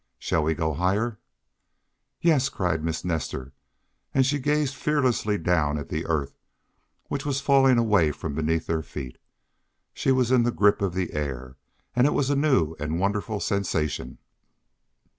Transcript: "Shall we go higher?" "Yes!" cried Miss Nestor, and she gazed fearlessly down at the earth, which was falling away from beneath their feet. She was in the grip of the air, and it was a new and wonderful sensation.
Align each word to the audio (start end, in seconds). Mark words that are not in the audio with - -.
"Shall 0.17 0.41
we 0.41 0.55
go 0.55 0.73
higher?" 0.73 1.19
"Yes!" 2.21 2.49
cried 2.49 2.83
Miss 2.83 3.05
Nestor, 3.05 3.53
and 4.15 4.25
she 4.25 4.39
gazed 4.39 4.73
fearlessly 4.73 5.37
down 5.37 5.77
at 5.77 5.89
the 5.89 6.07
earth, 6.07 6.39
which 7.07 7.23
was 7.23 7.39
falling 7.39 7.77
away 7.77 8.11
from 8.11 8.33
beneath 8.33 8.65
their 8.65 8.81
feet. 8.81 9.19
She 9.93 10.11
was 10.11 10.31
in 10.31 10.41
the 10.41 10.49
grip 10.49 10.81
of 10.81 10.95
the 10.95 11.13
air, 11.13 11.55
and 11.95 12.07
it 12.07 12.13
was 12.15 12.31
a 12.31 12.35
new 12.35 12.75
and 12.79 12.99
wonderful 12.99 13.39
sensation. 13.39 14.17